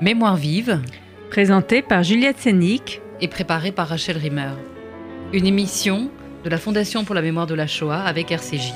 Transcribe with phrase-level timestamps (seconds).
[0.00, 0.82] Mémoire vive,
[1.30, 3.00] Présenté par Juliette Sénic.
[3.20, 4.50] et préparée par Rachel Rimmer.
[5.32, 6.10] Une émission
[6.42, 8.72] de la Fondation pour la mémoire de la Shoah avec RCJ.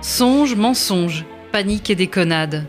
[0.00, 2.66] Songe, mensonge, panique et déconnade.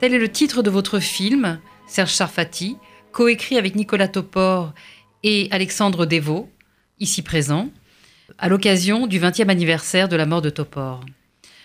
[0.00, 2.76] Tel est le titre de votre film, Serge Sarfati,
[3.12, 4.74] coécrit avec Nicolas Topor
[5.22, 6.50] et Alexandre Devaux,
[6.98, 7.70] ici présent,
[8.38, 11.00] à l'occasion du 20e anniversaire de la mort de Topor.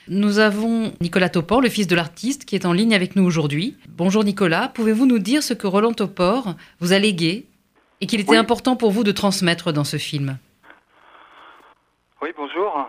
[0.07, 3.77] Nous avons Nicolas Topor, le fils de l'artiste, qui est en ligne avec nous aujourd'hui.
[3.87, 7.45] Bonjour Nicolas, pouvez-vous nous dire ce que Roland Topor vous a légué
[8.01, 8.37] et qu'il était Oui.
[8.37, 10.37] important pour vous de transmettre dans ce film?
[12.21, 12.87] Oui, bonjour.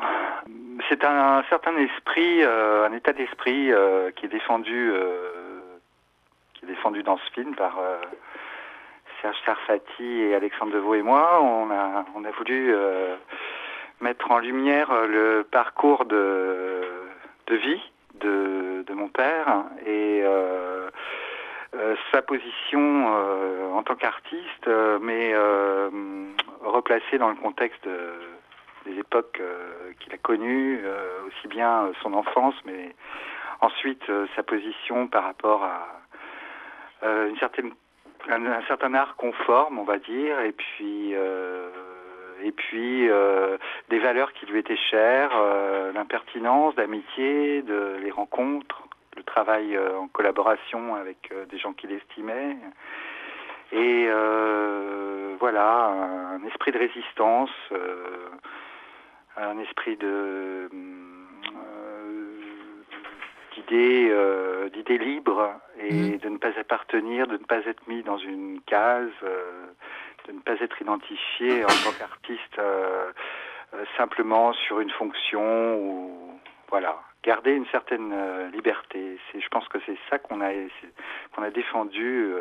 [0.89, 5.61] C'est un, certain esprit, euh, un état d'esprit euh, qui est défendu, euh,
[6.55, 7.79] qui est défendu dans ce film par
[9.21, 11.43] Serge Sarfati et Alexandre Devaux et moi.
[11.43, 12.75] On a, on a voulu
[14.03, 16.83] mettre en lumière euh, le parcours de,
[17.51, 17.81] vie
[18.21, 20.89] de, mon père et euh,
[21.75, 23.07] euh, sa position
[23.75, 24.69] en tant qu'artiste,
[25.01, 25.35] mais
[26.63, 29.41] replacée dans le contexte de- des époques
[30.01, 30.81] qu'il a connues,
[31.27, 32.95] aussi bien son enfance, mais
[33.61, 34.05] ensuite
[34.37, 35.89] sa position par rapport à
[37.03, 37.31] un,
[38.31, 41.15] un certain art conforme, on va dire, et puis
[42.43, 43.57] et puis euh,
[43.89, 48.83] des valeurs qui lui étaient chères, euh, l'impertinence, l'amitié, de les rencontres,
[49.17, 52.57] le travail euh, en collaboration avec des gens qu'il estimait.
[53.73, 54.07] Et
[55.41, 57.51] voilà, un, esprit de résistance,
[59.37, 60.69] un esprit de
[63.55, 66.19] d'idées euh, d'idées libres et Mhm.
[66.19, 69.67] de ne pas appartenir, de ne pas être mis dans une case, euh,
[70.27, 73.11] de ne pas être identifié en tant qu'artiste euh,
[73.75, 76.39] euh, simplement sur une fonction ou
[76.71, 79.19] voilà, garder une certaine euh, liberté.
[79.31, 80.51] C'est, je pense que c'est ça qu'on a
[81.35, 82.33] qu'on a défendu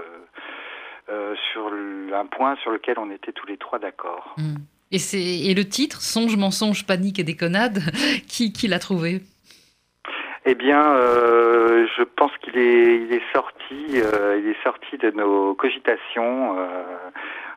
[1.10, 4.36] euh, sur le- un point sur lequel on était tous les trois d'accord.
[4.38, 4.56] Hmm.
[4.92, 7.80] et, c'est, et le titre, Songe, mensonge, panique et déconnade,
[8.28, 9.22] qui, qui l'a trouvé?
[10.46, 15.12] Eh bien, euh, je pense qu'il est, il est sorti, euh, il est sorti de
[15.12, 16.84] nos cogitations euh,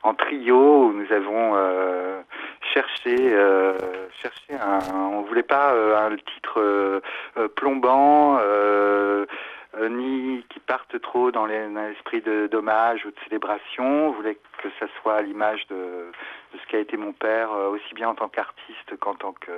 [0.04, 2.20] en trio où nous avons euh,
[2.72, 3.76] cherché, euh,
[4.22, 7.00] cherché un, on voulait pas euh, un titre
[7.56, 8.38] plombant.
[9.90, 13.84] ni qui parte trop dans les- dans l'esprit de d'hommage ou de célébration.
[14.08, 17.92] On voulait que ça soit à l'image de, de ce qu'a été mon père, aussi
[17.94, 19.50] bien en tant qu'artiste qu'en tant que.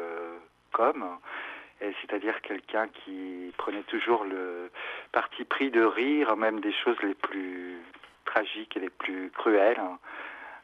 [1.82, 4.70] Et c'est-à-dire quelqu'un qui prenait toujours le
[5.12, 7.76] parti pris de rire, même des choses les plus
[8.24, 9.80] tragiques et les plus cruelles.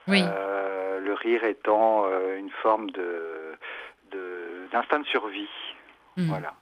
[0.09, 0.23] Oui.
[0.23, 3.29] Euh, le rire étant euh, une forme de
[4.73, 5.49] d'instinct de, survie.
[6.17, 6.29] Hmm.
[6.29, 6.55] Voilà.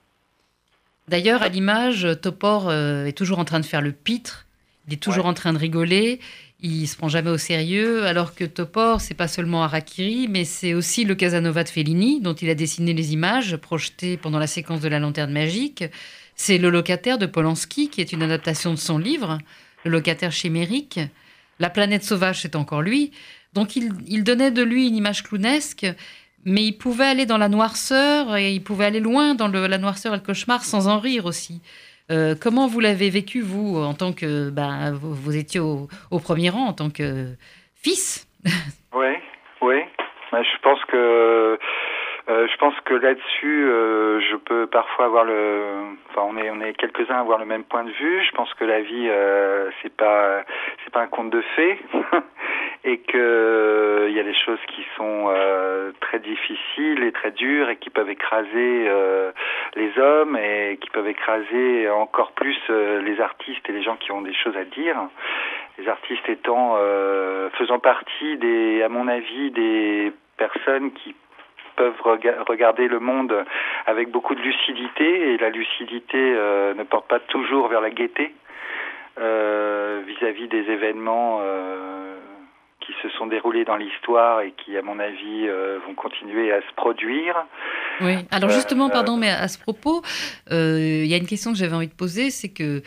[1.08, 4.46] D'ailleurs, à l'image, Topor euh, est toujours en train de faire le pitre,
[4.86, 5.30] il est toujours Ouais.
[5.30, 6.20] en train de rigoler,
[6.60, 10.74] il se prend jamais au sérieux, alors que Topor, c'est pas seulement Harakiri, mais c'est
[10.74, 14.80] aussi le Casanova de Fellini, dont il a dessiné les images projetées pendant la séquence
[14.80, 15.84] de la lanterne magique.
[16.36, 19.38] C'est Le locataire de Polanski, qui est une adaptation de son livre,
[19.84, 21.00] Le locataire chimérique.
[21.60, 23.12] La planète sauvage, c'est encore lui.
[23.52, 25.86] Donc il, donnait de lui une image clownesque,
[26.44, 30.14] mais il pouvait aller dans la noirceur et il pouvait aller loin dans la noirceur
[30.14, 31.60] et le cauchemar sans en rire aussi.
[32.10, 34.50] Euh, comment vous l'avez vécu, vous, en tant que.
[34.50, 37.26] Ben, vous, étiez au, au premier rang en tant que
[37.74, 38.26] fils?
[38.92, 39.14] Oui,
[39.62, 39.76] oui.
[40.32, 41.58] Bah, je pense que
[42.30, 45.62] euh, je pense que là-dessus, euh, je peux parfois avoir le.
[46.10, 48.22] Enfin, on est quelques-uns à avoir le même point de vue.
[48.22, 50.44] Je pense que la vie, euh, c'est pas
[50.84, 51.78] c'est pas un conte de fées,
[52.84, 55.34] et que il y a des choses qui sont
[56.00, 58.88] très difficiles et très dures et qui peuvent écraser
[59.76, 64.22] les hommes et qui peuvent écraser encore plus les artistes et les gens qui ont
[64.22, 64.96] des choses à dire
[65.78, 66.76] les artistes étant
[67.52, 71.14] faisant partie des, à mon avis, des personnes qui
[71.80, 73.34] peuvent rega- regarder le monde
[73.92, 78.26] avec beaucoup de lucidité et la lucidité euh, ne porte pas toujours vers la gaieté
[79.18, 82.16] euh, vis-à-vis des événements euh,
[82.84, 86.60] qui se sont déroulés dans l'histoire et qui, à mon avis, euh, vont continuer à
[86.60, 87.34] se produire.
[88.00, 88.14] Oui.
[88.30, 90.02] Alors justement, euh, pardon, mais à ce propos,
[90.52, 92.82] euh, il y a une question que j'avais envie de poser, c'est que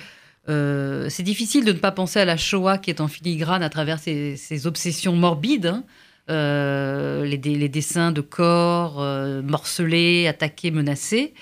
[1.14, 3.98] c'est difficile de ne pas penser à la Shoah qui est en filigrane à travers
[3.98, 5.68] ses, ses obsessions morbides.
[5.68, 5.84] hein.
[6.30, 11.34] Euh, les, dessins de corps euh, morcelés, attaqués, menacés.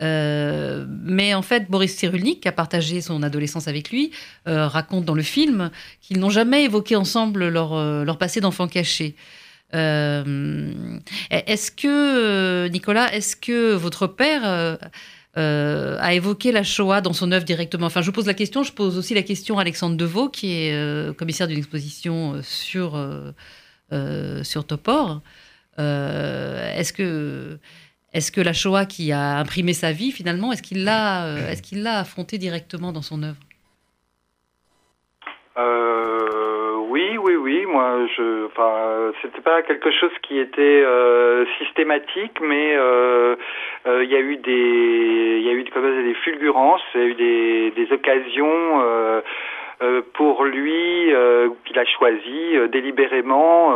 [0.00, 4.12] Euh, mais en fait, Boris Cyrulnik, qui a partagé son adolescence avec lui,
[4.46, 7.74] raconte dans le film qu'ils n'ont jamais évoqué ensemble leur,
[8.04, 9.14] leur passé d'enfant caché.
[9.74, 10.98] Euh,
[11.30, 14.78] est-ce que, Nicolas, est-ce que votre père
[15.36, 17.86] a évoqué la Shoah dans son œuvre directement?
[17.86, 21.16] Enfin, je pose la question, je pose aussi la question à Alexandre Deveau, qui est
[21.16, 22.96] commissaire d'une exposition sur,
[24.42, 25.20] sur Topor.
[25.78, 27.58] est-ce que
[28.14, 31.62] est-ce que la Shoah qui a imprimé sa vie, finalement, est-ce qu'il l'a, euh, est-ce
[31.62, 33.42] qu'il l'a affronté directement dans son œuvre?
[35.58, 37.66] Euh, Oui, oui, oui.
[37.66, 42.78] Moi, je, enfin, c'était pas quelque chose qui était euh, systématique, mais
[43.86, 47.14] il y a eu des, il y a eu des fulgurances, il y a eu
[47.14, 49.22] des, des occasions.
[50.14, 51.12] Pour lui,
[51.64, 53.74] qu'il a choisi délibérément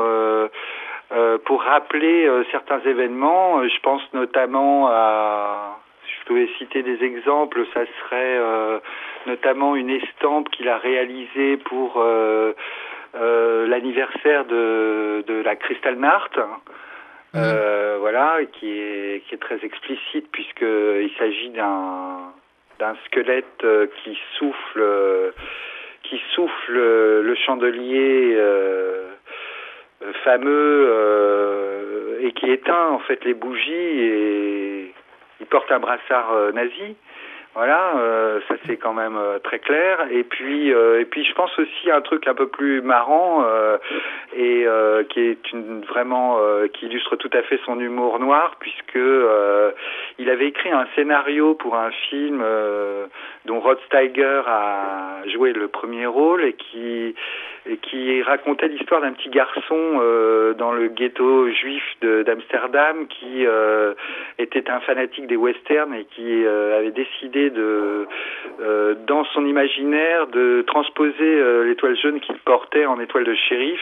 [1.11, 3.61] euh, pour rappeler euh, certains événements.
[3.61, 8.39] Euh, je pense notamment à, si je pouvais citer des exemples, ça serait
[9.27, 12.03] notamment une estampe qu'il a réalisée pour
[13.15, 16.39] l'anniversaire de, de la Kristallnacht.
[17.35, 17.41] Mmh.
[18.01, 22.33] voilà, qui est, qui est très explicite puisqu'il s'agit d'un
[22.79, 23.67] d'un squelette
[24.03, 25.33] qui souffle
[26.09, 29.09] qui souffle le chandelier euh,
[30.25, 34.95] fameux euh, et qui éteint en fait les bougies et
[35.41, 36.97] il porte un brassard euh, nazi.
[37.59, 40.07] Voilà, euh, ça c'est quand même euh, très clair.
[40.13, 43.45] Et puis, euh, et puis je pense aussi à un truc un peu plus marrant
[44.33, 44.65] et
[45.09, 46.39] qui est une, vraiment
[46.73, 49.01] qui illustre tout à fait son humour noir, puisque
[50.19, 52.45] il avait écrit un scénario pour un film
[53.47, 57.17] dont Rod Steiger a joué le premier rôle et qui
[57.83, 60.01] qui racontait l'histoire d'un petit garçon
[60.59, 63.45] dans le ghetto juif d'Amsterdam qui
[64.39, 68.07] était un fanatique des westerns et qui avait décidé de,
[68.61, 73.81] euh, dans son imaginaire, de transposer euh, l'étoile jaune qu'il portait en étoile de shérif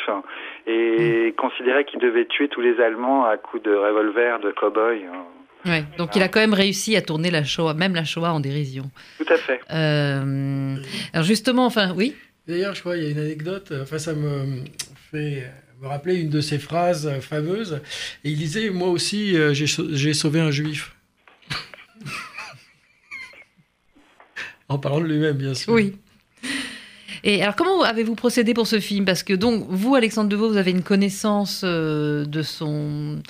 [0.67, 1.32] et mm.
[1.32, 5.05] considérait qu'il devait tuer tous les Allemands à coups de revolver, de cow-boy.
[5.05, 5.25] Hein.
[5.64, 8.40] Ouais, donc il a quand même réussi à tourner la Shoah, même la Shoah en
[8.40, 8.84] dérision.
[9.19, 9.61] Tout à fait.
[9.73, 10.76] Euh,
[11.12, 12.14] alors justement, enfin, oui.
[12.46, 13.72] D'ailleurs, je crois il y a une anecdote.
[13.82, 14.64] Enfin, ça me
[15.10, 15.50] fait
[15.81, 17.81] me rappeler une de ses phrases fameuses.
[18.25, 20.94] Et il disait, moi aussi, j'ai sauvé un juif.
[24.69, 25.72] En parlant de lui-même, bien sûr.
[25.72, 25.94] Oui.
[27.26, 29.04] Et alors, comment avez-vous procédé pour ce film?
[29.04, 33.20] Parce que donc, vous, Alexandre Deveau, vous avez une connaissance euh, de son...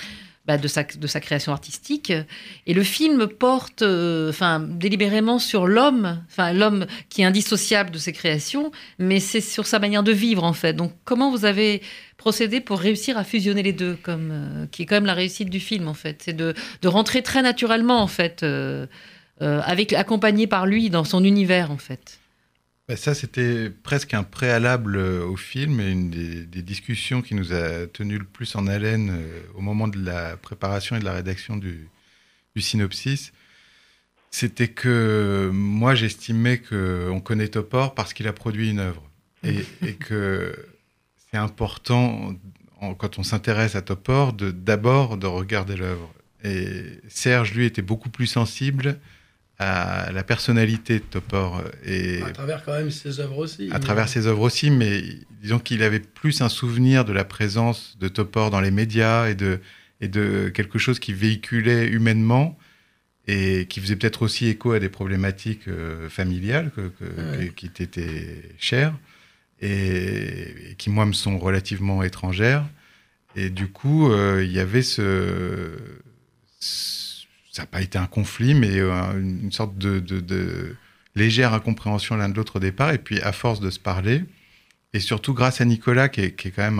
[0.47, 2.13] Bah, de, sa, de sa création artistique.
[2.67, 7.97] Et le film porte euh, enfin, délibérément sur l'homme, enfin, l'homme qui est indissociable de
[7.97, 10.71] ses créations, mais c'est sur sa manière de vivre, en fait.
[10.71, 11.81] Donc, comment vous avez
[12.15, 15.49] procédé pour réussir à fusionner les deux, comme, euh, qui est quand même la réussite
[15.49, 18.41] du film, en fait C'est de, de, rentrer très naturellement, en fait.
[18.43, 18.87] Euh,
[19.39, 22.19] avec accompagné par lui dans son univers en fait.
[22.87, 27.51] Bah, ça, c'était presque un préalable euh, au film et une des, discussions qui nous
[27.51, 31.11] a tenu le plus en haleine euh, au moment de la préparation et de la
[31.11, 31.89] rédaction du,
[32.57, 33.33] synopsis.
[34.31, 39.03] C'était que moi, j'estimais qu'on connaît Topor parce qu'il a produit une œuvre
[39.43, 40.55] et, et que
[41.29, 42.35] c'est important
[42.97, 46.11] quand on s'intéresse à Topor d'abord de, regarder l'œuvre.
[46.43, 48.99] Et Serge, lui, était beaucoup plus sensible
[49.59, 51.63] à la personnalité de Topor.
[51.85, 53.69] Et à travers quand même ses œuvres aussi.
[53.71, 55.03] À travers ses œuvres aussi, mais
[55.41, 59.35] disons qu'il avait plus un souvenir de la présence de Topor dans les médias et
[59.35, 59.59] de,
[59.99, 62.57] et de quelque chose qui véhiculait humainement
[63.27, 68.93] et qui faisait peut-être aussi écho à des problématiques euh, familiales que, qui étaient chères
[69.61, 72.65] et, qui, moi, me sont relativement étrangères.
[73.35, 75.71] Et du coup, euh, il y avait ce
[77.57, 80.75] ça n'a pas été un conflit, mais euh, une sorte de,
[81.15, 82.91] légère incompréhension l'un de l'autre au départ.
[82.91, 84.23] Et puis, à force de se parler,
[84.93, 86.79] et surtout grâce à Nicolas, qui est, quand même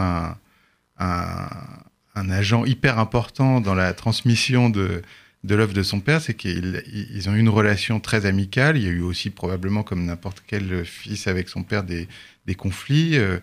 [1.00, 5.02] un, agent hyper important dans la transmission de,
[5.44, 8.78] l'œuvre de son père, c'est qu'ils ont eu une relation très amicale.
[8.78, 12.08] Il y a eu aussi probablement, comme n'importe quel fils avec son père, des,
[12.56, 13.40] conflits, euh,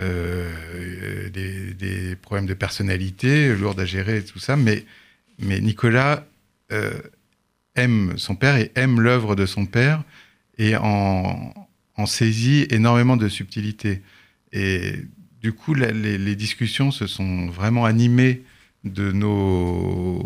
[0.00, 4.56] euh, des, problèmes de personnalité lourds à gérer et tout ça.
[4.56, 4.84] Mais
[5.38, 6.24] Nicolas
[6.72, 6.90] euh,
[7.74, 10.02] aime son père et aime l'œuvre de son père
[10.58, 11.52] et en,
[12.06, 14.02] saisit énormément de subtilité.
[14.52, 14.94] Et
[15.40, 18.42] du coup, les, discussions se sont vraiment animées
[18.82, 20.20] de nos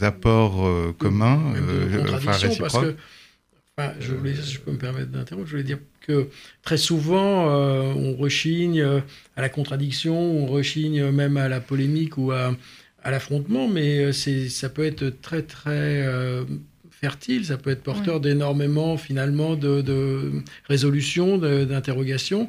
[0.00, 2.96] apports euh, communs, euh, enfin réciproques.
[4.00, 6.30] je, voulais, je peux me permettre d'interrompre, je voulais dire que
[6.62, 8.82] très souvent, on rechigne
[9.36, 12.56] à la contradiction, on rechigne même à la polémique ou à,
[13.06, 15.70] à l'affrontement, mais euh, c'est, ça peut être très très
[16.04, 16.44] euh,
[16.90, 22.48] fertile, ça peut être porteur d'énormément finalement de, de résolutions, d'interrogations.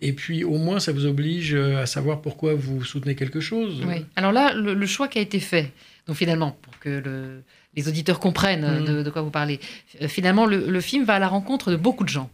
[0.00, 3.82] Et puis au moins ça vous oblige euh, à savoir pourquoi vous soutenez quelque chose.
[3.84, 4.04] Oui.
[4.14, 5.72] Alors là, le, choix qui a été fait,
[6.06, 7.42] donc finalement, pour que le,
[7.74, 9.02] les auditeurs comprennent mm.
[9.02, 9.58] de, quoi vous parlez.
[10.06, 12.30] finalement, le, film va à la rencontre de beaucoup de gens.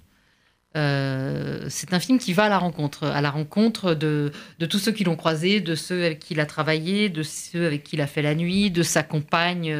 [0.74, 4.32] C'est un film qui va à la rencontre, à la rencontre de,
[4.68, 7.84] tous ceux qui l'ont croisé, de ceux avec qui il a travaillé, de ceux avec
[7.84, 9.72] qui il a fait la nuit, de sa compagne,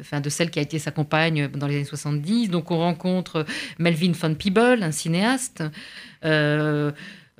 [0.00, 2.50] enfin de celle qui a été sa compagne dans les années 70.
[2.50, 3.46] Donc on rencontre
[3.78, 5.62] Melvin von Peeble, un cinéaste.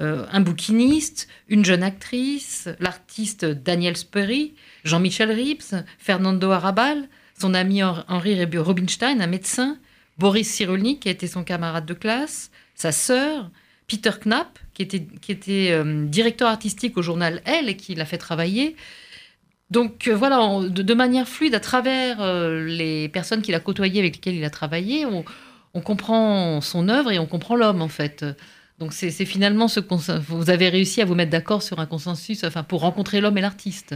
[0.00, 4.54] Euh, un bouquiniste, une jeune actrice, l'artiste Daniel Sperry,
[4.84, 9.78] Jean-Michel Rips, Fernando Arabal, son ami Henri Robinstein, un médecin,
[10.18, 12.50] Boris Cyrulnik, qui a été son camarade de classe,
[12.82, 13.50] sa sœur,
[13.86, 18.04] Peter Knapp, qui était, qui était euh, directeur artistique au journal Elle et qui l'a
[18.04, 18.74] fait travailler.
[19.70, 22.16] Donc euh, voilà, de, manière fluide, à travers
[22.54, 25.24] les personnes qu'il a côtoyées, avec lesquelles il a travaillé, on,
[25.80, 28.24] comprend son œuvre et on comprend l'homme en fait.
[28.78, 32.42] Donc c'est finalement ce qu'on vous avez réussi à vous mettre d'accord sur un consensus,
[32.44, 33.94] enfin pour rencontrer l'homme et l'artiste.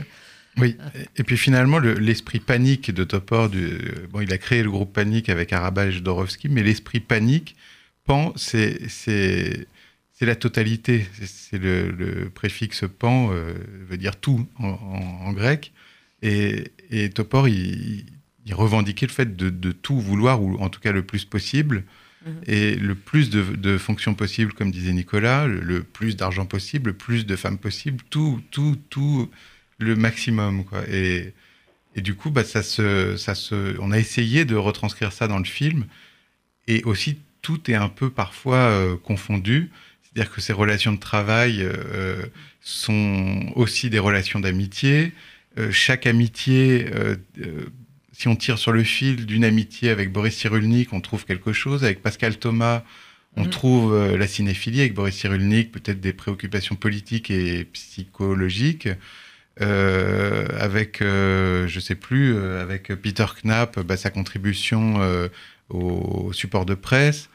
[0.59, 0.77] Oui,
[1.17, 3.51] et puis finalement l'esprit panique de Topor,
[4.11, 7.57] bon, il a créé le groupe Panique avec Arabal et mais l'esprit panique,
[8.07, 9.67] pan, c'est
[10.21, 13.55] la totalité, c'est le, préfixe pan euh,
[13.89, 15.73] veut dire tout en, grec,
[16.23, 18.05] et, et Topor il,
[18.53, 21.85] revendiquait le fait de, de, tout vouloir ou en tout cas le plus possible.
[22.25, 22.35] Mhm.
[22.47, 27.27] Et le plus de, fonctions possibles, comme disait Nicolas, le, plus d'argent possible, le plus
[27.27, 29.31] de femmes possible, tout, tout, tout,
[29.79, 30.65] le maximum.
[30.65, 30.89] Quoi.
[30.89, 31.35] Et,
[31.97, 35.39] et du coup, bah, ça se, ça se, on a essayé de retranscrire ça dans
[35.39, 35.87] le film.
[36.69, 39.71] Et aussi, tout est un peu parfois euh, confondu.
[40.03, 42.27] C'est-à-dire que ces relations de travail euh,
[42.61, 45.13] sont aussi des relations d'amitié.
[45.59, 46.87] Euh, chaque amitié
[48.19, 51.85] si on tire sur le fil d'une amitié avec Boris Cyrulnik, on trouve quelque chose.
[51.85, 52.83] Avec Pascal Thomas,
[53.37, 53.51] on mm.
[53.51, 54.81] trouve euh, la cinéphilie.
[54.81, 58.89] Avec Boris Cyrulnik, peut-être des préoccupations politiques et psychologiques.
[59.61, 64.99] Euh, avec, euh, je sais plus, avec Peter Knapp, bah, sa contribution
[65.69, 67.29] au, support de presse.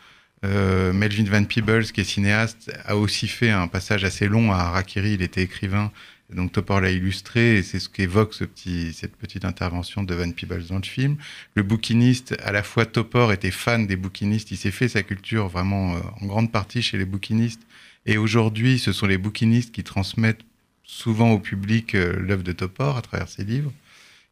[0.44, 5.14] Melvin Van Peebles, qui est cinéaste, a aussi fait un passage assez long à Harakiri.
[5.14, 5.92] Il était écrivain
[6.36, 10.32] donc Topor l'a illustré et c'est ce qu'évoque ce petit, cette petite intervention de Van
[10.32, 11.18] Peebles dans le film.
[11.56, 15.48] Le bouquiniste, à la fois Topor était fan des bouquinistes, il s'est fait sa culture
[15.48, 17.62] vraiment euh, en grande partie chez les bouquinistes.
[18.06, 20.46] Et aujourd'hui, ce sont les bouquinistes qui transmettent
[20.84, 23.74] souvent au public euh, l'œuvre de Topor à travers ses livres,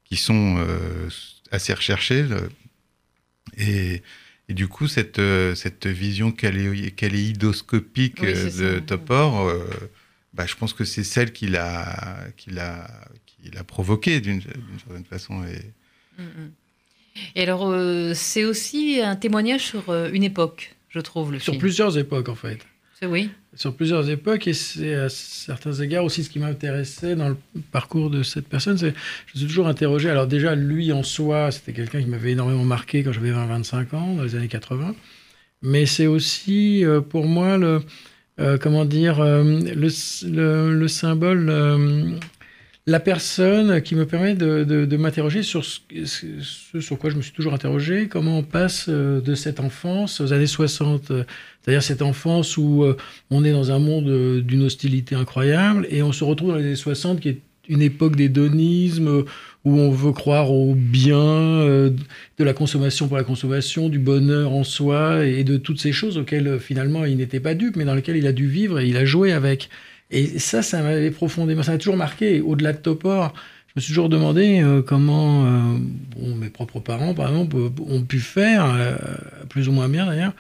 [0.06, 1.10] qui sont euh,
[1.52, 2.26] assez recherchés.
[3.58, 4.02] Et,
[4.50, 5.22] et, du coup, cette,
[5.56, 9.54] cette vision kaléidoscopique de Topor
[10.34, 12.88] bah, je pense que c'est celle qui l'a, qui l'a,
[13.26, 15.44] qui l'a provoquée d'une, certaine façon.
[15.44, 16.52] Et, mm, mm.
[17.36, 21.58] et alors, euh, c'est aussi un témoignage sur euh, une époque, je trouve, le Sur
[21.58, 22.60] plusieurs époques, en fait.
[23.56, 27.38] Sur plusieurs époques, et c'est à certains égards aussi ce qui m'intéressait dans le
[27.72, 28.78] parcours de cette personne.
[28.78, 28.94] Je me
[29.36, 30.10] suis toujours interrogé.
[30.10, 34.14] Alors, déjà, lui en soi, c'était quelqu'un qui m'avait énormément marqué quand j'avais 20-25 ans,
[34.16, 34.96] dans les années 80.
[35.62, 37.82] Mais c'est aussi, euh, pour moi, le
[38.40, 41.52] euh, comment dire, euh, le, symbole,
[42.90, 45.80] la personne qui me permet de, m'interroger sur ce,
[46.80, 50.48] sur quoi je me suis toujours interrogé, comment on passe de cette enfance aux années
[50.48, 52.86] 60, c'est-à-dire cette enfance où
[53.30, 56.76] on est dans un monde d'une hostilité incroyable et on se retrouve dans les années
[56.76, 59.24] 60 qui est une époque d'hédonisme
[59.66, 61.92] où on veut croire au bien, euh,
[62.38, 66.18] de la consommation pour la consommation, du bonheur en soi et de toutes ces choses
[66.18, 68.88] auxquelles euh, finalement il n'était pas dupe, mais dans lesquelles il a dû vivre et
[68.88, 69.70] il a joué avec.
[70.12, 72.42] Et ça, ça m'avait profondément, ça m'a toujours marqué.
[72.42, 73.34] Au-delà de Topor,
[73.68, 75.46] je me suis toujours demandé euh, comment
[76.18, 78.98] mes propres parents, par exemple, ont pu faire,
[79.50, 80.34] plus ou moins bien d'ailleurs,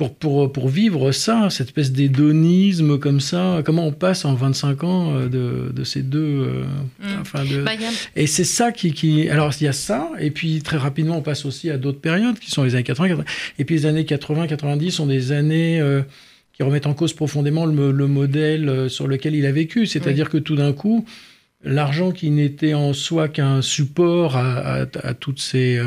[0.00, 4.84] pour, pour, pour, vivre ça, cette espèce d'hédonisme comme ça, comment on passe en 25
[4.84, 6.18] ans euh, de, de ces deux...
[6.20, 6.64] Euh,
[7.00, 7.20] mm.
[7.20, 7.62] enfin de...
[7.62, 7.72] Bah,
[8.16, 9.28] et c'est ça qui, qui...
[9.28, 12.38] Alors il y a ça, et puis très rapidement on passe aussi à d'autres périodes,
[12.38, 13.24] qui sont les années 80, 80.
[13.58, 15.80] et puis les années 80-90 sont des années...
[15.80, 16.00] Euh,
[16.60, 19.86] qui remettent en cause profondément le, le modèle sur lequel il a vécu.
[19.86, 21.06] C'est-à-dire que tout d'un coup,
[21.64, 25.80] l'argent qui n'était en soi qu'un support à, à, à, toutes ces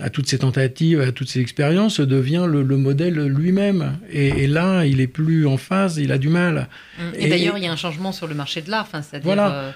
[0.00, 3.98] à toutes ces tentatives, à toutes ces expériences, devient le, modèle lui-même.
[4.10, 6.68] Et, là, il est plus en phase, il a du mal.
[6.98, 7.02] Mm.
[7.18, 8.86] Et, d'ailleurs, il y a un changement sur le marché de l'art.
[8.88, 9.70] Enfin, c'est-à-dire, euh,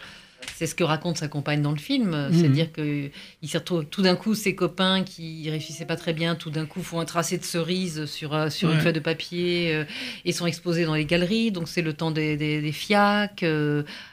[0.56, 2.10] c'est ce que raconte sa compagne dans le film.
[2.10, 2.32] Mm.
[2.32, 3.10] C'est-à-dire que
[3.42, 6.66] il se retrouve tout d'un coup ses copains qui réussissaient pas très bien, tout d'un
[6.66, 9.84] coup font un tracé de cerise sur euh, sur une feuille de papier euh,
[10.24, 11.50] et sont exposés dans les galeries.
[11.50, 13.44] Donc c'est le temps des, des, fiacs.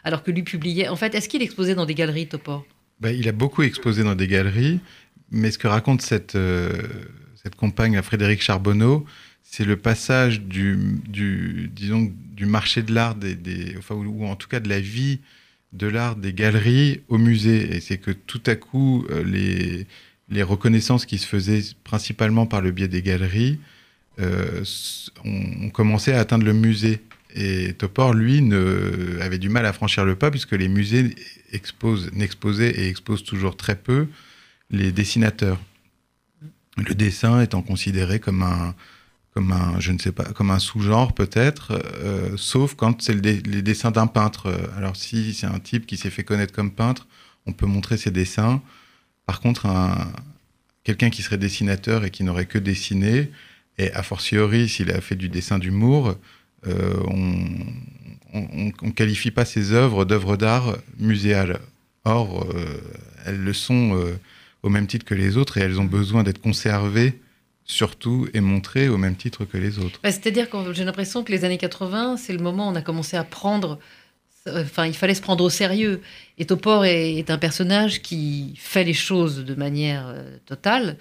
[0.03, 0.87] alors que lui publiait.
[0.87, 2.65] En fait, est-ce qu'il exposait dans des galeries, Topor
[2.99, 4.79] ben, il a beaucoup exposé dans des galeries.
[5.31, 6.71] Mais ce que raconte cette, euh,
[7.35, 9.05] cette compagne Frédéric Charbonneau,
[9.43, 14.35] c'est le passage du, du, disons, du marché de l'art, des, des, enfin, ou, en
[14.35, 15.19] tout cas de la vie
[15.74, 17.75] de l'art des galeries au musée.
[17.75, 19.88] Et c'est que tout à coup, euh, les,
[20.29, 23.60] les reconnaissances qui se faisaient principalement par le biais des galeries
[24.19, 24.63] euh,
[25.25, 27.01] ont, commencé à atteindre le musée.
[27.36, 31.15] Et Topor, lui, ne, avait du mal à franchir le pas puisque les musées
[32.13, 34.07] n'exposaient et exposent toujours très peu
[34.72, 35.60] les dessinateurs.
[36.77, 38.74] Le dessin étant considéré comme un,
[39.35, 43.61] comme un, je ne sais pas, comme un sous-genre peut-être, euh, sauf quand c'est les
[43.61, 44.51] dessins d'un peintre.
[44.77, 47.05] Alors si c'est un type qui s'est fait connaître comme peintre,
[47.45, 48.61] on peut montrer ses dessins.
[49.27, 49.67] Par contre,
[50.83, 53.29] quelqu'un qui serait dessinateur et qui n'aurait que dessiné,
[53.77, 56.15] et a fortiori s'il a fait du dessin d'humour,
[56.67, 61.59] euh, on ne qualifie pas ses œuvres d'œuvres d'art muséales.
[62.05, 62.81] Or, euh,
[63.25, 64.17] elles le sont euh,
[64.63, 67.19] au même titre que les autres et elles ont besoin d'être conservées
[67.65, 70.00] surtout et montré au même titre que les autres.
[70.03, 72.81] Bah, c'est-à-dire que j'ai l'impression que les années 80, c'est le moment où on a
[72.81, 73.79] commencé à prendre,
[74.48, 76.01] enfin il fallait se prendre au sérieux.
[76.38, 80.98] Et Topor est, un personnage qui fait les choses de manière euh, totale,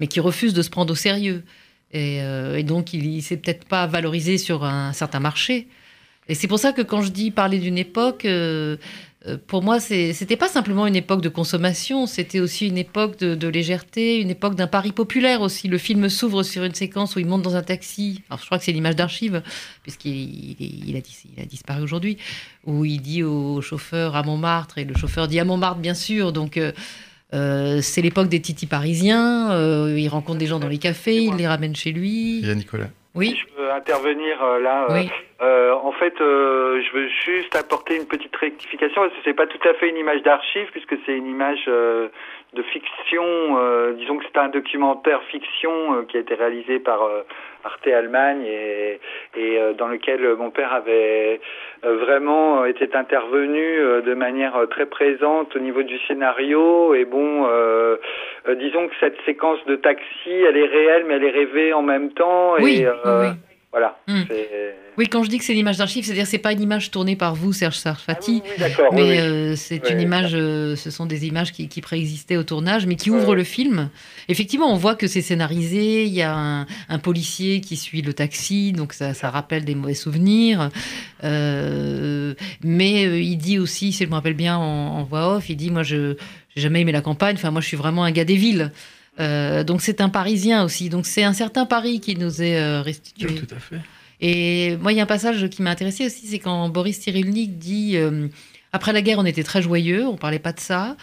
[0.00, 1.44] mais qui refuse de se prendre au sérieux.
[1.92, 5.68] Et, euh, donc il ne s'est peut-être pas valorisé sur un certain marché.
[6.28, 8.76] Et c'est pour ça que quand je dis parler d'une époque, euh, euh,
[9.48, 14.20] pour moi, c'était pas simplement une époque de consommation, c'était aussi une époque de, légèreté,
[14.20, 15.66] une époque d'un pari populaire aussi.
[15.66, 18.22] Le film s'ouvre sur une séquence où il monte dans un taxi.
[18.30, 19.42] Alors, je crois que c'est l'image d'archive,
[19.82, 22.16] puisqu'il il, a, il a disparu aujourd'hui,
[22.64, 26.32] où il dit au chauffeur à Montmartre, et le chauffeur dit à Montmartre, bien sûr.
[26.32, 26.70] Donc, euh,
[27.34, 29.48] euh, c'est l'époque des titis parisiens.
[29.88, 32.38] il rencontre des gens dans les cafés, il les ramène chez lui.
[32.38, 32.88] Il y a Nicolas.
[33.18, 33.36] Oui.
[33.38, 34.86] Je peux intervenir là.
[34.90, 35.10] Oui.
[35.40, 39.46] Euh, en fait, euh, je veux juste apporter une petite rectification parce que c'est pas
[39.46, 42.08] tout à fait une image d'archive puisque c'est une image euh,
[42.54, 43.24] de fiction.
[43.24, 47.00] Euh, disons que c'est un documentaire fiction euh, qui a été réalisé par
[47.64, 49.00] Arte Allemagne et,
[49.36, 51.40] et dans lequel mon père avait
[51.82, 56.94] vraiment été intervenu de manière très présente au niveau du scénario.
[56.94, 57.48] Et bon,
[58.54, 62.12] disons que cette séquence de taxi, elle est réelle mais elle est rêvée en même
[62.12, 62.54] temps.
[62.60, 63.28] Oui, et, oui.
[63.70, 63.98] Voilà.
[64.06, 64.22] Hmm.
[64.96, 67.34] Oui, quand je dis que c'est l'image d'archive, c'est-à-dire c'est pas une image tournée par
[67.34, 71.68] vous, Serge Sarfati, ah mais euh, c'est une image, euh, ce sont des images qui,
[71.80, 73.90] préexistaient au tournage, mais qui ouvrent le film.
[74.28, 76.04] Effectivement, on voit que c'est scénarisé.
[76.04, 80.70] Il y a un, policier qui suit le taxi, donc ça, rappelle des mauvais souvenirs.
[81.22, 85.70] Euh, mais il dit aussi, si je me rappelle bien en, voix off, il dit
[85.70, 86.16] moi je n'ai
[86.56, 87.36] jamais aimé la campagne.
[87.36, 88.72] Enfin moi je suis vraiment un gars des villes.
[89.18, 90.88] Donc c'est un Parisien aussi.
[90.88, 93.34] Donc c'est un certain Paris qui nous est restitué.
[93.34, 93.80] tout à fait.
[94.20, 97.58] Et moi, il y a un passage qui m'a intéressé aussi, c'est quand Boris Cyrulnik
[97.58, 98.28] dit euh,
[98.72, 100.96] Après la guerre, on était très joyeux, on parlait pas de ça.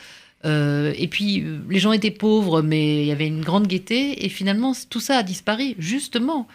[0.44, 4.26] Euh, et puis, euh, les gens étaient pauvres, mais il y avait une grande gaieté.
[4.26, 6.48] Et finalement, tout ça a disparu, justement,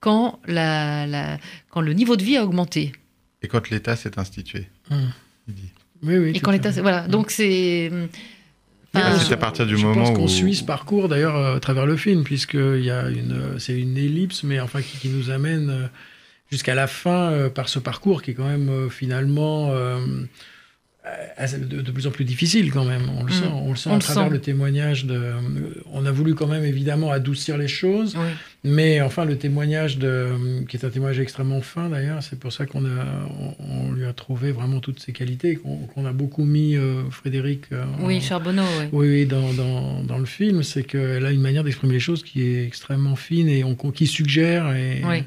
[0.00, 1.38] quand, la,
[1.70, 2.92] quand le niveau de vie a augmenté.
[3.42, 4.68] Et quand l'État s'est institué.
[4.90, 5.10] Hum.
[6.02, 6.32] Oui, oui.
[6.34, 6.70] Et quand l'État.
[6.70, 7.08] Voilà.
[7.08, 7.90] Donc, c'est.
[8.94, 10.14] C'est à partir du moment où.
[10.14, 13.96] qu'on suit ce parcours d'ailleurs à travers le film, puisqu'il y a une, c'est une
[13.96, 15.90] ellipse, mais enfin qui, qui nous amène
[16.50, 19.72] jusqu'à la fin euh, par ce parcours qui est quand même euh, finalement
[21.06, 23.02] euh, de, plus en plus difficile quand même.
[23.18, 23.34] On le mm.
[23.34, 25.32] sent, on le sent à travers le témoignage de.
[25.92, 28.16] On a voulu quand même évidemment adoucir les choses,
[28.62, 30.28] mais enfin le témoignage de,
[30.66, 32.22] qui est un témoignage extrêmement fin d'ailleurs.
[32.22, 35.58] C'est pour ça qu'on a, on, lui a trouvé vraiment toutes ses qualités,
[35.94, 36.76] qu'on a beaucoup mis
[37.10, 37.66] Frédéric.
[38.00, 38.62] oui, Charbonneau.
[38.92, 42.22] Oui, oui dans, dans, dans, le film, c'est qu'elle a une manière d'exprimer les choses
[42.22, 45.02] qui est extrêmement fine et on, qui suggère et.
[45.04, 45.24] Oui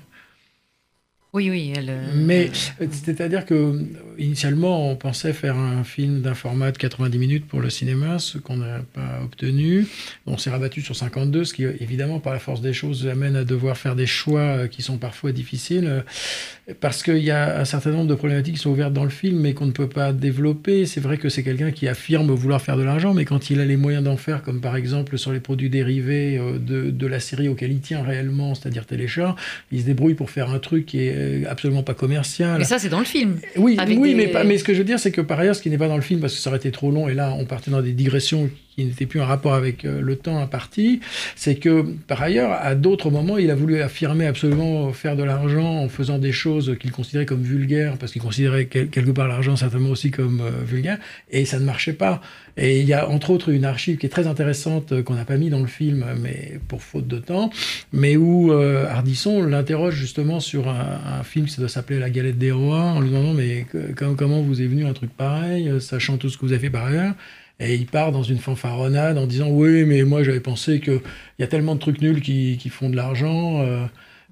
[1.37, 1.73] oui, oui.
[1.75, 3.79] Elle, euh, Mais c'est-à-dire que
[4.17, 8.39] initialement, on pensait faire un film d'un format de 90 minutes pour le cinéma, ce
[8.39, 9.85] qu'on n'a pas obtenu.
[10.25, 13.43] On s'est rabattu sur 52, ce qui évidemment, par la force des choses, amène à
[13.43, 17.65] devoir faire des choix euh, qui sont parfois difficiles, euh, parce qu'il y a un
[17.65, 20.13] certain nombre de problématiques qui sont ouvertes dans le film, mais qu'on ne peut pas
[20.13, 20.87] développer.
[20.87, 23.65] C'est vrai que c'est quelqu'un qui affirme vouloir faire de l'argent, mais quand il a
[23.65, 27.47] les moyens d'en faire, comme par exemple sur les produits dérivés de, de la série
[27.47, 29.35] auquel il tient réellement, c'est-à-dire Téléchat,
[29.71, 32.57] il se débrouille pour faire un truc qui est euh, absolument pas commercial.
[32.57, 33.39] Mais ça, c'est dans le film.
[33.55, 35.61] Oui, oui mais, pas, mais ce que je veux dire, c'est que par ailleurs, ce
[35.61, 37.33] qui n'est pas dans le film, parce que ça aurait été trop long, et là,
[37.37, 40.99] on partait dans des digressions qui n'était plus en rapport avec euh, le temps imparti,
[41.35, 45.79] c'est que par ailleurs, à d'autres moments, il a voulu affirmer absolument faire de l'argent
[45.79, 49.89] en faisant des choses qu'il considérait comme vulgaires, parce qu'il considérait quelque part l'argent certainement
[49.89, 50.99] aussi comme euh, vulgaire,
[51.31, 52.21] et ça ne marchait pas.
[52.55, 55.25] Et il y a entre autres une archive qui est très intéressante euh, qu'on n'a
[55.25, 57.49] pas mis dans le film, mais pour faute de temps,
[57.93, 62.81] mais où Hardisson l'interroge justement sur un, film qui doit s'appeler La Galette des Rois,
[62.81, 66.45] en lui demandant mais comment vous est venu un truc pareil, sachant tout ce que
[66.45, 67.15] vous avez fait par ailleurs?
[67.59, 71.01] Et il part dans une fanfaronnade en disant Oui, mais moi j'avais pensé qu'il
[71.39, 73.61] y a tellement de trucs nuls qui, qui font de l'argent.
[73.61, 73.85] Euh,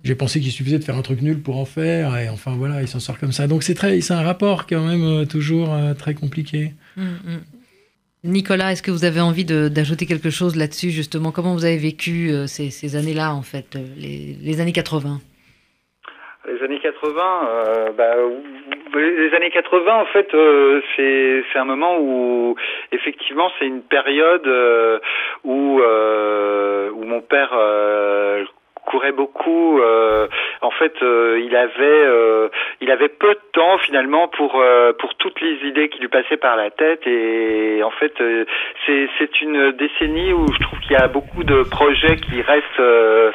[0.03, 2.15] j'ai pensé qu'il suffisait de faire un truc nul pour en faire.
[2.17, 3.47] Et enfin voilà, il s'en sort comme ça.
[3.47, 6.73] Donc c'est très, c'est un rapport quand même euh, toujours euh, très compliqué.
[6.95, 7.41] Mm, mm.
[8.25, 11.31] Nicolas, est-ce que vous avez envie d'ajouter quelque chose là-dessus, justement?
[11.31, 15.21] Comment vous avez vécu euh, ces, années-là, en fait, euh, les, années 80
[16.47, 18.15] Les années 80, euh, bah,
[18.95, 20.27] les années 80, en fait,
[20.95, 22.55] c'est un moment où,
[22.91, 24.47] effectivement, c'est une période
[25.43, 27.53] où, où mon père
[28.85, 29.79] courait beaucoup.
[29.79, 30.27] Euh,
[30.61, 32.49] en fait, euh, il avait euh,
[32.81, 34.63] il avait peu de temps finalement pour
[34.99, 37.05] pour toutes les idées qui lui passaient par la tête.
[37.05, 38.13] Et en fait,
[38.85, 43.33] c'est c'est une décennie où je trouve qu'il y a beaucoup de projets qui restent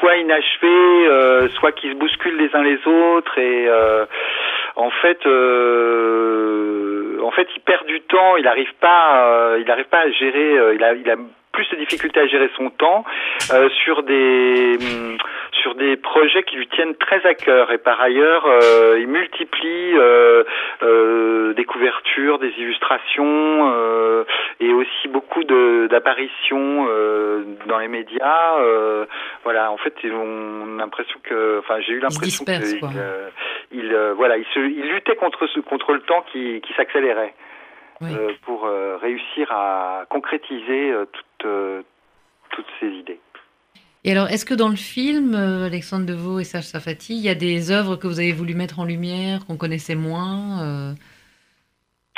[0.00, 3.38] soit inachevés, soit qui se bousculent les uns les autres.
[3.38, 3.68] Et
[4.76, 5.26] en fait,
[7.22, 8.36] en fait, il perd du temps.
[8.36, 10.74] Il n'arrive pas, il n'arrive pas à gérer.
[10.74, 11.16] il a, il a
[11.52, 13.04] plus de difficultés à gérer son temps
[13.52, 15.18] euh, sur des hum,
[15.62, 19.92] sur des projets qui lui tiennent très à cœur et par ailleurs euh, il multiplie
[19.94, 20.44] euh,
[20.82, 24.24] euh des couvertures, des illustrations euh,
[24.60, 28.56] et aussi beaucoup de d'apparitions euh, dans les médias.
[29.44, 32.80] voilà, en fait, on a l'impression que, enfin, j'ai eu l'impression qu'il
[33.72, 37.34] il, voilà, il, se, il luttait contre ce contre le temps qui, qui s'accélérait.
[38.10, 41.04] Euh, pour euh, réussir à concrétiser euh,
[41.42, 41.86] toutes,
[42.50, 43.20] toutes ces idées.
[44.04, 47.34] Et alors, est-ce que dans le film, Alexandre Deveau et Serge Safati, il y a
[47.34, 50.94] des œuvres que vous avez voulu mettre en lumière, qu'on connaissait moins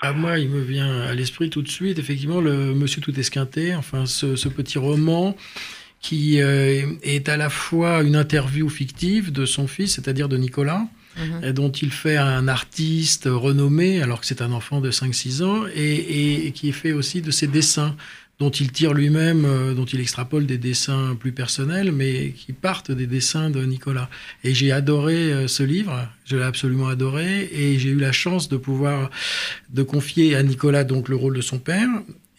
[0.00, 3.74] À moi, il me vient à l'esprit tout de suite, effectivement, le Monsieur tout esquinté,
[3.74, 5.36] enfin, ce, ce petit roman
[6.00, 11.52] qui est à la fois une interview fictive de son fils, c'est-à-dire de Nicolas, Mhm.
[11.52, 16.50] dont il fait un artiste renommé, alors que c'est un enfant de 5-6 ans, et,
[16.54, 17.94] qui fait aussi de ses dessins,
[18.38, 22.90] dont il tire lui-même, euh, dont il extrapole des dessins plus personnels, mais qui partent
[22.90, 24.08] des dessins de Nicolas.
[24.42, 28.48] Et j'ai adoré euh, ce livre, je l'ai absolument adoré, et j'ai eu la chance
[28.48, 29.10] de pouvoir
[29.70, 31.88] de confier à Nicolas donc le rôle de son père,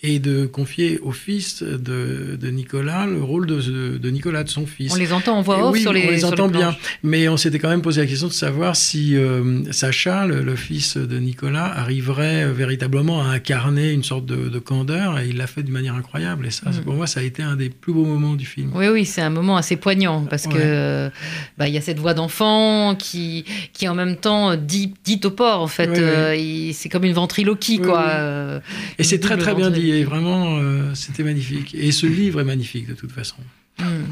[0.05, 4.65] et de confier au fils de, de Nicolas le rôle de, de, Nicolas, de son
[4.65, 4.91] fils.
[4.93, 7.59] On les entend en voix off sur les on les entend bien, mais on s'était
[7.59, 12.51] quand même posé la question de savoir si euh, Sacha, le, fils de Nicolas, arriverait
[12.51, 16.47] véritablement à incarner une sorte de, candeur, et il l'a fait d'une manière incroyable.
[16.47, 16.83] Et ça, mm.
[16.83, 18.71] pour moi, ça a été un des plus beaux moments du film.
[18.73, 21.09] Oui, oui, c'est un moment assez poignant, parce que
[21.57, 25.31] bah, il y a cette voix d'enfant qui, qui en même temps dit, dit au
[25.31, 25.89] port, en fait.
[25.89, 26.35] Euh,
[26.73, 28.09] c'est comme une ventriloquie, quoi.
[28.09, 28.59] Euh,
[28.97, 31.75] et c'est très très bien dit vraiment, euh, c'était magnifique.
[31.75, 33.37] Et ce livre est magnifique de toute façon.
[33.79, 34.05] Hmm.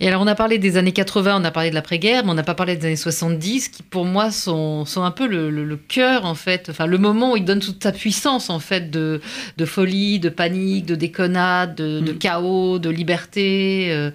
[0.00, 2.34] Et alors, on a parlé des années 80, on a parlé de l'après-guerre, mais on
[2.34, 6.24] n'a pas parlé des années 70, qui pour moi sont, sont un peu le, cœur,
[6.24, 9.20] en fait, enfin, le moment où il donne toute sa puissance, en fait, de,
[9.56, 12.18] de folie, de panique, de déconnade, de, hmm.
[12.18, 13.88] chaos, de liberté.
[13.90, 14.10] Euh,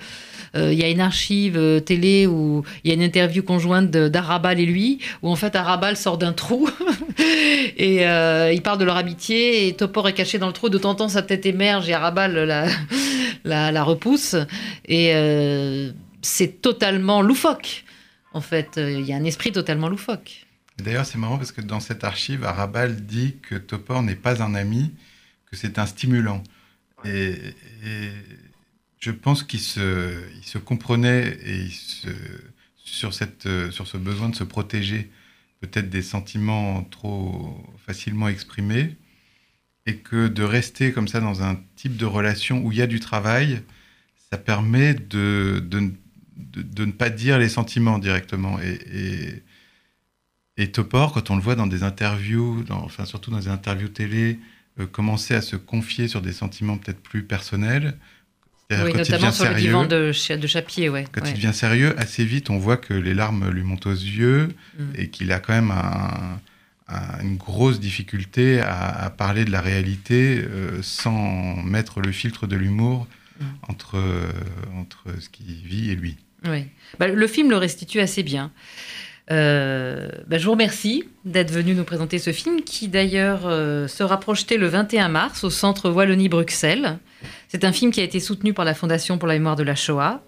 [0.55, 3.91] euh, il y a une archive euh, télé où il y a une interview conjointe
[3.91, 6.69] d'Arabal et lui, où en fait Arabal sort d'un trou
[7.77, 10.69] et euh, il parle de leur amitié et Topor est caché dans le trou.
[10.69, 12.67] De temps en temps, sa tête émerge et Arabal la,
[13.43, 14.35] la, la repousse.
[14.85, 15.13] Et
[16.21, 17.83] c'est totalement loufoque.
[18.33, 20.45] En fait, il y a un esprit totalement loufoque.
[20.77, 24.55] D'ailleurs, c'est marrant parce que dans cette archive, Arabal dit que Topor n'est pas un
[24.55, 24.91] ami,
[25.51, 26.43] que c'est un stimulant.
[27.05, 27.31] Et,
[27.85, 28.09] et
[28.99, 31.67] je pense qu'il se, il se comprenait et
[32.83, 35.09] sur, cette, sur ce besoin de se protéger
[35.59, 38.95] peut-être des sentiments trop facilement exprimés
[39.85, 42.87] et que de rester comme ça dans un type de relation où il y a
[42.87, 43.61] du travail,
[44.31, 45.91] ça permet de, de,
[46.37, 48.59] de, ne pas dire les sentiments directement.
[48.61, 49.43] Et,
[50.57, 54.39] et, Topor, quand on le voit dans des interviews, enfin surtout dans des interviews télé,
[54.79, 57.97] euh, commencer à se confier sur des sentiments peut-être plus personnels,
[58.71, 60.89] oui, notamment sur le divan de, de Chapier.
[60.89, 61.05] Ouais.
[61.11, 64.49] Quand il devient sérieux, assez vite, on voit que les larmes lui montent aux yeux
[64.77, 64.83] mm.
[64.95, 65.73] et qu'il a quand même
[67.21, 73.07] une grosse difficulté à, parler de la réalité euh, sans mettre le filtre de l'humour
[73.39, 73.45] mm.
[73.67, 73.99] entre,
[74.77, 76.17] entre ce qu'il vit et lui.
[76.45, 76.65] Oui.
[76.99, 78.51] Bah, le film le restitue assez bien.
[79.31, 84.19] Euh, bah, je vous remercie d'être venu nous présenter ce film qui d'ailleurs euh, sera
[84.19, 86.97] projeté le 21 mars au Centre Wallonie-Bruxelles.
[87.47, 89.75] C'est un film qui a été soutenu par la Fondation pour la mémoire de la
[89.75, 90.21] Shoah.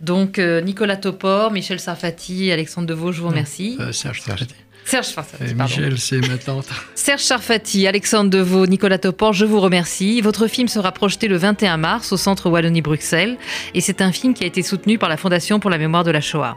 [0.00, 3.76] Donc euh, Nicolas Topor, Michel Sarfati, Alexandre Deveau, je vous remercie.
[3.92, 4.54] Serge Sarfati.
[4.86, 6.68] Serge Sarfati, Michel, c'est ma tante.
[6.94, 10.22] Serge Sarfati, Alexandre Deveau, Nicolas Topor, je vous remercie.
[10.22, 13.36] Votre film sera projeté le 21 mars au Centre Wallonie-Bruxelles
[13.74, 16.10] et c'est un film qui a été soutenu par la Fondation pour la mémoire de
[16.10, 16.56] la Shoah.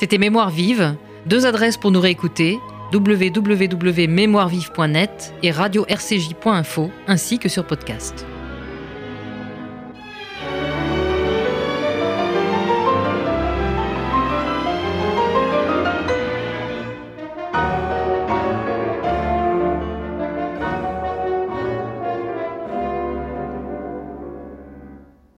[0.00, 0.96] C'était Mémoire vive.
[1.26, 2.58] Deux adresses pour nous réécouter
[2.92, 8.26] www.mémoirevive.net et radio-rcj.info ainsi que sur podcast.